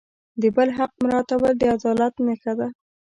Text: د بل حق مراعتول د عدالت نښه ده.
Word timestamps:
د 0.41 0.43
بل 0.55 0.69
حق 0.77 0.91
مراعتول 1.03 1.53
د 1.57 1.63
عدالت 1.75 2.13
نښه 2.25 2.53
ده. 2.59 2.67